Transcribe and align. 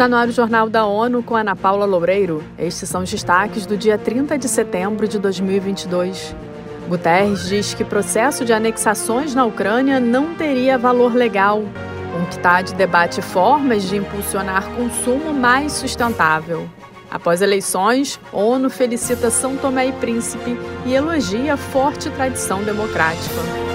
Está 0.00 0.08
no 0.08 0.16
ar 0.16 0.28
o 0.28 0.32
Jornal 0.32 0.70
da 0.70 0.86
ONU 0.86 1.22
com 1.22 1.36
Ana 1.36 1.54
Paula 1.54 1.84
Loureiro. 1.84 2.42
Estes 2.58 2.88
são 2.88 3.02
os 3.02 3.10
destaques 3.10 3.66
do 3.66 3.76
dia 3.76 3.98
30 3.98 4.38
de 4.38 4.48
setembro 4.48 5.06
de 5.06 5.18
2022. 5.18 6.34
Guterres 6.88 7.46
diz 7.46 7.74
que 7.74 7.84
processo 7.84 8.42
de 8.42 8.50
anexações 8.50 9.34
na 9.34 9.44
Ucrânia 9.44 10.00
não 10.00 10.34
teria 10.34 10.78
valor 10.78 11.14
legal. 11.14 11.62
UNCTAD 12.18 12.76
debate 12.76 13.20
formas 13.20 13.82
de 13.82 13.98
impulsionar 13.98 14.70
consumo 14.70 15.34
mais 15.34 15.72
sustentável. 15.72 16.66
Após 17.10 17.42
eleições, 17.42 18.18
ONU 18.32 18.70
felicita 18.70 19.28
São 19.28 19.58
Tomé 19.58 19.88
e 19.88 19.92
Príncipe 19.92 20.58
e 20.86 20.94
elogia 20.94 21.52
a 21.52 21.58
forte 21.58 22.08
tradição 22.08 22.62
democrática. 22.62 23.69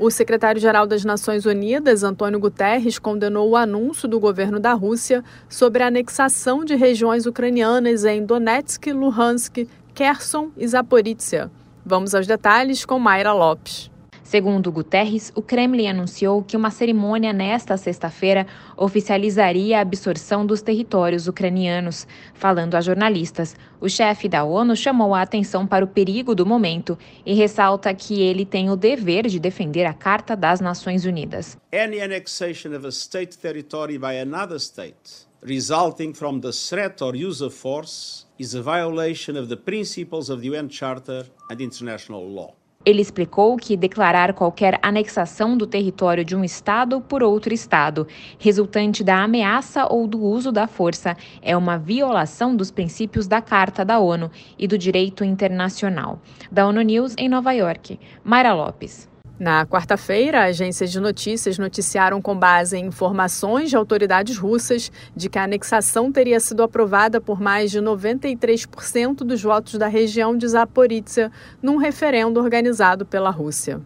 O 0.00 0.10
secretário-geral 0.10 0.86
das 0.86 1.04
Nações 1.04 1.44
Unidas, 1.44 2.02
Antônio 2.02 2.40
Guterres, 2.40 2.98
condenou 2.98 3.50
o 3.50 3.56
anúncio 3.56 4.08
do 4.08 4.18
governo 4.18 4.58
da 4.58 4.72
Rússia 4.72 5.22
sobre 5.46 5.82
a 5.82 5.88
anexação 5.88 6.64
de 6.64 6.74
regiões 6.74 7.26
ucranianas 7.26 8.06
em 8.06 8.24
Donetsk, 8.24 8.86
Luhansk, 8.94 9.68
Kherson 9.94 10.52
e 10.56 10.66
Zaporizhia. 10.66 11.50
Vamos 11.84 12.14
aos 12.14 12.26
detalhes 12.26 12.86
com 12.86 12.98
Mayra 12.98 13.34
Lopes. 13.34 13.90
Segundo 14.30 14.70
Guterres, 14.70 15.32
o 15.34 15.42
Kremlin 15.42 15.88
anunciou 15.88 16.40
que 16.40 16.56
uma 16.56 16.70
cerimônia 16.70 17.32
nesta 17.32 17.76
sexta-feira 17.76 18.46
oficializaria 18.76 19.76
a 19.76 19.80
absorção 19.80 20.46
dos 20.46 20.62
territórios 20.62 21.26
ucranianos. 21.26 22.06
Falando 22.32 22.76
a 22.76 22.80
jornalistas, 22.80 23.56
o 23.80 23.88
chefe 23.88 24.28
da 24.28 24.44
ONU 24.44 24.76
chamou 24.76 25.16
a 25.16 25.22
atenção 25.22 25.66
para 25.66 25.84
o 25.84 25.88
perigo 25.88 26.32
do 26.32 26.46
momento 26.46 26.96
e 27.26 27.34
ressalta 27.34 27.92
que 27.92 28.22
ele 28.22 28.46
tem 28.46 28.70
o 28.70 28.76
dever 28.76 29.26
de 29.26 29.40
defender 29.40 29.84
a 29.84 29.92
Carta 29.92 30.36
das 30.36 30.60
Nações 30.60 31.04
Unidas. 31.04 31.58
Any 31.72 32.00
annexation 32.00 32.72
of 32.72 32.86
a 32.86 32.92
state 32.92 33.36
territory 33.36 33.98
by 33.98 34.16
another 34.20 34.60
state 34.60 35.26
resulting 35.42 36.14
from 36.14 36.38
the 36.38 36.52
threat 36.52 37.02
or 37.02 37.16
use 37.16 37.42
of 37.42 37.52
force 37.52 38.26
is 38.38 38.54
a 38.54 38.62
violation 38.62 39.36
of 39.36 39.48
the 39.48 39.56
principles 39.56 40.30
of 40.30 40.40
the 40.40 40.50
UN 40.50 40.68
Charter 40.68 41.26
and 41.50 41.60
international 41.60 42.24
law. 42.24 42.59
Ele 42.82 43.02
explicou 43.02 43.58
que 43.58 43.76
declarar 43.76 44.32
qualquer 44.32 44.78
anexação 44.80 45.54
do 45.54 45.66
território 45.66 46.24
de 46.24 46.34
um 46.34 46.42
Estado 46.42 46.98
por 47.02 47.22
outro 47.22 47.52
Estado, 47.52 48.08
resultante 48.38 49.04
da 49.04 49.22
ameaça 49.22 49.84
ou 49.84 50.06
do 50.06 50.18
uso 50.18 50.50
da 50.50 50.66
força, 50.66 51.14
é 51.42 51.54
uma 51.54 51.76
violação 51.76 52.56
dos 52.56 52.70
princípios 52.70 53.26
da 53.26 53.42
Carta 53.42 53.84
da 53.84 53.98
ONU 53.98 54.30
e 54.58 54.66
do 54.66 54.78
direito 54.78 55.22
internacional. 55.22 56.22
Da 56.50 56.66
ONU 56.66 56.80
News 56.80 57.14
em 57.18 57.28
Nova 57.28 57.52
York, 57.52 58.00
Mayra 58.24 58.54
Lopes. 58.54 59.09
Na 59.40 59.64
quarta-feira, 59.64 60.44
agências 60.44 60.92
de 60.92 61.00
notícias 61.00 61.56
noticiaram 61.56 62.20
com 62.20 62.36
base 62.36 62.76
em 62.76 62.84
informações 62.84 63.70
de 63.70 63.76
autoridades 63.76 64.36
russas 64.36 64.92
de 65.16 65.30
que 65.30 65.38
a 65.38 65.44
anexação 65.44 66.12
teria 66.12 66.38
sido 66.38 66.62
aprovada 66.62 67.22
por 67.22 67.40
mais 67.40 67.70
de 67.70 67.80
93% 67.80 69.24
dos 69.24 69.42
votos 69.42 69.78
da 69.78 69.86
região 69.86 70.36
de 70.36 70.46
Zaporizhia 70.46 71.32
num 71.62 71.78
referendo 71.78 72.38
organizado 72.38 73.06
pela 73.06 73.30
Rússia. 73.30 73.80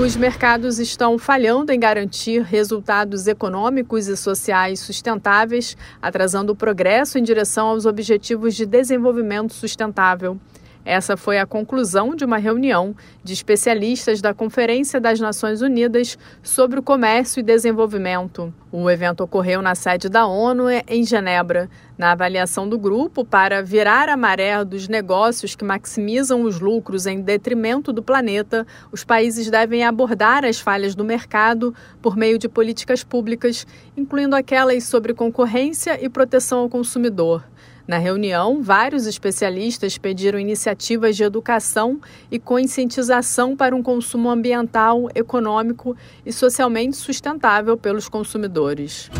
Os 0.00 0.14
mercados 0.14 0.78
estão 0.78 1.18
falhando 1.18 1.72
em 1.72 1.80
garantir 1.80 2.42
resultados 2.42 3.26
econômicos 3.26 4.06
e 4.06 4.16
sociais 4.16 4.78
sustentáveis, 4.78 5.76
atrasando 6.00 6.52
o 6.52 6.56
progresso 6.56 7.18
em 7.18 7.22
direção 7.24 7.66
aos 7.66 7.84
objetivos 7.84 8.54
de 8.54 8.64
desenvolvimento 8.64 9.52
sustentável. 9.52 10.38
Essa 10.84 11.16
foi 11.16 11.38
a 11.38 11.46
conclusão 11.46 12.14
de 12.14 12.24
uma 12.24 12.38
reunião 12.38 12.94
de 13.22 13.32
especialistas 13.32 14.20
da 14.20 14.34
Conferência 14.34 15.00
das 15.00 15.20
Nações 15.20 15.62
Unidas 15.62 16.18
sobre 16.42 16.80
o 16.80 16.82
Comércio 16.82 17.38
e 17.38 17.42
Desenvolvimento. 17.42 18.52
O 18.72 18.90
evento 18.90 19.22
ocorreu 19.22 19.62
na 19.62 19.76
sede 19.76 20.08
da 20.08 20.26
ONU 20.26 20.64
em 20.88 21.04
Genebra. 21.04 21.70
Na 21.96 22.10
avaliação 22.10 22.68
do 22.68 22.76
grupo, 22.76 23.24
para 23.24 23.62
virar 23.62 24.08
a 24.08 24.16
maré 24.16 24.64
dos 24.64 24.88
negócios 24.88 25.54
que 25.54 25.64
maximizam 25.64 26.42
os 26.42 26.58
lucros 26.58 27.06
em 27.06 27.20
detrimento 27.20 27.92
do 27.92 28.02
planeta, 28.02 28.66
os 28.90 29.04
países 29.04 29.48
devem 29.48 29.84
abordar 29.84 30.44
as 30.44 30.58
falhas 30.58 30.96
do 30.96 31.04
mercado 31.04 31.72
por 32.00 32.16
meio 32.16 32.38
de 32.38 32.48
políticas 32.48 33.04
públicas, 33.04 33.64
incluindo 33.96 34.34
aquelas 34.34 34.82
sobre 34.82 35.14
concorrência 35.14 36.04
e 36.04 36.08
proteção 36.08 36.60
ao 36.60 36.68
consumidor. 36.68 37.44
Na 37.86 37.98
reunião, 37.98 38.62
vários 38.62 39.06
especialistas 39.06 39.98
pediram 39.98 40.38
iniciativas 40.38 41.16
de 41.16 41.24
educação 41.24 42.00
e 42.30 42.38
conscientização 42.38 43.56
para 43.56 43.74
um 43.74 43.82
consumo 43.82 44.30
ambiental, 44.30 45.08
econômico 45.14 45.96
e 46.24 46.32
socialmente 46.32 46.96
sustentável 46.96 47.76
pelos 47.76 48.08
consumidores. 48.08 49.10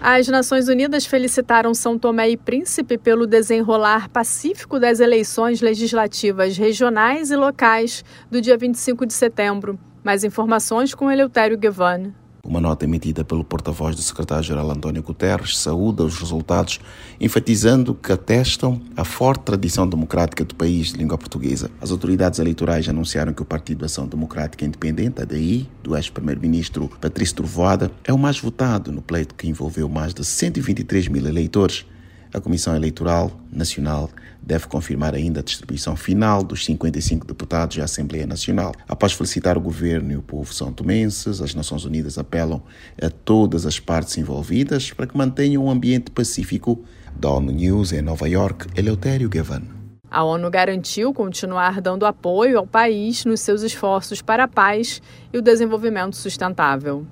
As 0.00 0.28
Nações 0.28 0.68
Unidas 0.68 1.04
felicitaram 1.04 1.74
São 1.74 1.98
Tomé 1.98 2.30
e 2.30 2.36
Príncipe 2.36 2.96
pelo 2.96 3.26
desenrolar 3.26 4.08
pacífico 4.08 4.78
das 4.78 5.00
eleições 5.00 5.60
legislativas 5.60 6.56
regionais 6.56 7.32
e 7.32 7.36
locais 7.36 8.04
do 8.30 8.40
dia 8.40 8.56
25 8.56 9.04
de 9.04 9.12
setembro. 9.12 9.76
Mais 10.04 10.22
informações 10.22 10.94
com 10.94 11.10
Eleutério 11.10 11.58
Guevane. 11.58 12.14
Uma 12.46 12.60
nota 12.60 12.84
emitida 12.84 13.24
pelo 13.24 13.42
porta-voz 13.42 13.96
do 13.96 14.02
secretário-geral 14.02 14.70
António 14.70 15.02
Guterres 15.02 15.58
saúda 15.58 16.04
os 16.04 16.16
resultados, 16.16 16.78
enfatizando 17.20 17.92
que 17.92 18.12
atestam 18.12 18.80
a 18.96 19.04
forte 19.04 19.40
tradição 19.40 19.84
democrática 19.84 20.44
do 20.44 20.54
país 20.54 20.92
de 20.92 20.98
língua 20.98 21.18
portuguesa. 21.18 21.72
As 21.80 21.90
autoridades 21.90 22.38
eleitorais 22.38 22.88
anunciaram 22.88 23.32
que 23.32 23.42
o 23.42 23.44
Partido 23.44 23.84
Ação 23.84 24.06
Democrática 24.06 24.64
Independente, 24.64 25.20
ADI, 25.20 25.68
do 25.82 25.96
ex-primeiro-ministro 25.96 26.88
Patrício 27.00 27.34
Trovoada, 27.34 27.90
é 28.04 28.12
o 28.12 28.18
mais 28.18 28.38
votado 28.38 28.92
no 28.92 29.02
pleito 29.02 29.34
que 29.34 29.48
envolveu 29.48 29.88
mais 29.88 30.14
de 30.14 30.24
123 30.24 31.08
mil 31.08 31.26
eleitores. 31.26 31.84
A 32.32 32.40
Comissão 32.40 32.74
Eleitoral 32.74 33.30
Nacional 33.50 34.10
deve 34.42 34.66
confirmar 34.66 35.14
ainda 35.14 35.40
a 35.40 35.42
distribuição 35.42 35.96
final 35.96 36.42
dos 36.42 36.64
55 36.64 37.26
deputados 37.26 37.78
à 37.78 37.84
Assembleia 37.84 38.26
Nacional. 38.26 38.72
Após 38.88 39.12
felicitar 39.12 39.58
o 39.58 39.60
governo 39.60 40.12
e 40.12 40.16
o 40.16 40.22
povo 40.22 40.52
são 40.54 40.72
tomenses, 40.72 41.40
as 41.40 41.54
Nações 41.54 41.84
Unidas 41.84 42.16
apelam 42.18 42.62
a 43.00 43.10
todas 43.10 43.66
as 43.66 43.80
partes 43.80 44.16
envolvidas 44.18 44.92
para 44.92 45.06
que 45.06 45.16
mantenham 45.16 45.64
um 45.64 45.70
ambiente 45.70 46.10
pacífico. 46.10 46.84
Da 47.18 47.30
ONU 47.30 47.50
News 47.50 47.92
em 47.92 48.02
Nova 48.02 48.28
York, 48.28 48.66
Eleutério 48.78 49.28
Gavan. 49.28 49.62
A 50.10 50.22
ONU 50.22 50.50
garantiu 50.50 51.12
continuar 51.12 51.80
dando 51.80 52.06
apoio 52.06 52.58
ao 52.58 52.66
país 52.66 53.24
nos 53.24 53.40
seus 53.40 53.62
esforços 53.62 54.22
para 54.22 54.44
a 54.44 54.48
paz 54.48 55.02
e 55.32 55.38
o 55.38 55.42
desenvolvimento 55.42 56.14
sustentável. 56.14 57.06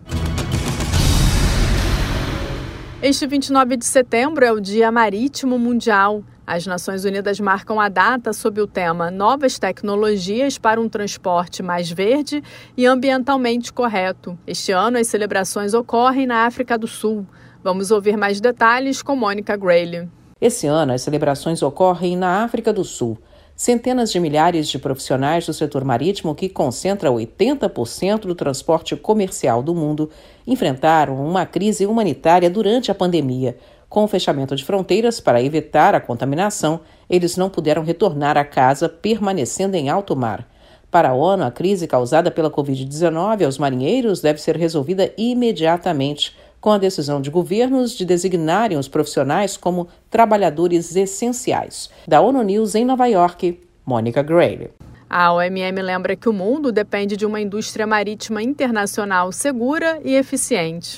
Este 3.07 3.27
29 3.27 3.77
de 3.77 3.85
setembro 3.85 4.47
é 4.47 4.51
o 4.51 4.59
Dia 4.59 4.91
Marítimo 4.91 5.59
Mundial. 5.59 6.25
As 6.47 6.67
Nações 6.67 7.05
Unidas 7.05 7.39
marcam 7.39 7.79
a 7.79 7.91
data 7.91 8.33
sob 8.33 8.63
o 8.63 8.67
tema 8.67 9.11
Novas 9.11 9.59
Tecnologias 9.59 10.57
para 10.57 10.81
um 10.81 10.89
Transporte 10.89 11.63
Mais 11.63 11.91
Verde 11.91 12.43
e 12.75 12.87
Ambientalmente 12.87 13.75
Correto. 13.75 14.39
Este 14.47 14.73
ano, 14.73 14.97
as 14.97 15.07
celebrações 15.09 15.75
ocorrem 15.75 16.27
na 16.27 16.47
África 16.47 16.79
do 16.79 16.87
Sul. 16.87 17.27
Vamos 17.63 17.91
ouvir 17.91 18.17
mais 18.17 18.41
detalhes 18.41 19.03
com 19.03 19.15
Mônica 19.15 19.55
Grayley. 19.55 20.09
Esse 20.41 20.67
ano, 20.67 20.95
as 20.95 21.03
celebrações 21.03 21.63
ocorrem 21.63 22.17
na 22.17 22.43
África 22.43 22.73
do 22.73 22.85
Sul. 22.85 23.19
Centenas 23.57 24.11
de 24.11 24.19
milhares 24.19 24.69
de 24.69 24.81
profissionais 24.81 25.47
do 25.47 25.53
setor 25.53 25.85
marítimo, 25.85 26.35
que 26.35 26.49
concentra 26.49 27.09
80% 27.09 28.23
do 28.23 28.35
transporte 28.35 28.97
comercial 28.97 29.63
do 29.63 29.73
mundo, 29.73 30.11
enfrentaram 30.45 31.25
uma 31.25 31.47
crise 31.47 31.87
humanitária 31.87 32.51
durante 32.51 32.91
a 32.91 32.95
pandemia. 32.95 33.57
Com 33.89 34.03
o 34.03 34.09
fechamento 34.09 34.57
de 34.57 34.65
fronteiras 34.65 35.21
para 35.21 35.41
evitar 35.41 35.95
a 35.95 36.01
contaminação, 36.01 36.81
eles 37.09 37.37
não 37.37 37.49
puderam 37.49 37.85
retornar 37.85 38.37
à 38.37 38.45
casa, 38.45 38.89
permanecendo 38.89 39.77
em 39.77 39.89
alto 39.89 40.17
mar. 40.17 40.49
Para 40.91 41.11
a 41.11 41.15
ONU, 41.15 41.45
a 41.45 41.51
crise 41.53 41.87
causada 41.87 42.33
pela 42.33 42.51
Covid-19 42.51 43.45
aos 43.45 43.57
marinheiros 43.57 44.21
deve 44.21 44.41
ser 44.41 44.57
resolvida 44.57 45.13
imediatamente, 45.17 46.37
com 46.65 46.73
a 46.73 46.79
decisão 46.79 47.21
de 47.21 47.29
governos 47.29 47.93
de 47.93 48.07
designarem 48.07 48.79
os 48.79 48.89
profissionais 48.89 49.55
como 49.55 49.87
trabalhadores 50.09 50.97
essenciais. 50.97 51.91
Da 52.09 52.23
ONU 52.23 52.43
News 52.43 52.75
em 52.75 52.87
Nova 52.87 53.05
York, 53.05 53.61
Mônica 53.85 54.23
Gray. 54.23 54.71
A 55.11 55.31
OMM 55.35 55.83
lembra 55.83 56.17
que 56.17 56.27
o 56.27 56.33
mundo 56.33 56.73
depende 56.73 57.19
de 57.19 57.27
uma 57.27 57.39
indústria 57.39 57.87
marítima 57.87 58.43
internacional 58.43 59.31
segura 59.31 60.01
e 60.03 60.15
eficiente. 60.15 60.97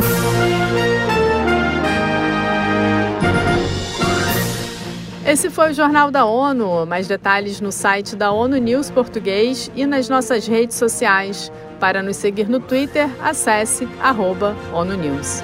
Esse 5.27 5.51
foi 5.51 5.73
o 5.73 5.75
Jornal 5.75 6.13
da 6.13 6.25
ONU. 6.25 6.87
Mais 6.87 7.09
detalhes 7.09 7.61
no 7.61 7.73
site 7.73 8.15
da 8.15 8.31
ONU 8.31 8.57
News 8.59 8.89
Português 8.89 9.69
e 9.75 9.85
nas 9.85 10.09
nossas 10.09 10.47
redes 10.47 10.77
sociais. 10.77 11.51
Para 11.81 12.05
nos 12.05 12.15
seguir 12.15 12.49
no 12.49 12.61
Twitter, 12.61 13.11
acesse 13.21 13.89
arroba 14.01 14.55
ONU 14.73 14.97
News. 14.97 15.43